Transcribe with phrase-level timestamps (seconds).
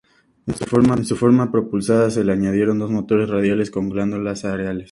[0.47, 0.55] En
[1.05, 4.89] su forma propulsada, se le añadieron dos motores radiales en góndolas alares.